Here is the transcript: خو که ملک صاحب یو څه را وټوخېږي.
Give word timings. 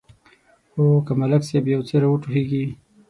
خو 0.71 0.83
که 1.05 1.13
ملک 1.19 1.41
صاحب 1.47 1.65
یو 1.73 1.81
څه 1.87 1.95
را 2.01 2.07
وټوخېږي. 2.09 2.63